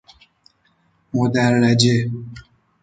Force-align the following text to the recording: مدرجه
مدرجه 1.13 2.09